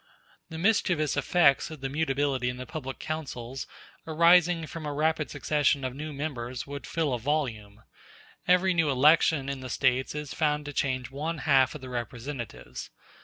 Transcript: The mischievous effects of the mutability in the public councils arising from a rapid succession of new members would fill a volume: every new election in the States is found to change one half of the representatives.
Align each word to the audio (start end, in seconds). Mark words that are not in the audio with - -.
The 0.49 0.57
mischievous 0.57 1.15
effects 1.15 1.69
of 1.69 1.81
the 1.81 1.87
mutability 1.87 2.49
in 2.49 2.57
the 2.57 2.65
public 2.65 2.97
councils 2.97 3.67
arising 4.07 4.65
from 4.65 4.87
a 4.87 4.93
rapid 4.93 5.29
succession 5.29 5.83
of 5.83 5.93
new 5.93 6.11
members 6.11 6.65
would 6.65 6.87
fill 6.87 7.13
a 7.13 7.19
volume: 7.19 7.83
every 8.47 8.73
new 8.73 8.89
election 8.89 9.47
in 9.47 9.59
the 9.59 9.69
States 9.69 10.15
is 10.15 10.33
found 10.33 10.65
to 10.65 10.73
change 10.73 11.11
one 11.11 11.37
half 11.45 11.75
of 11.75 11.81
the 11.81 11.89
representatives. 11.89 12.89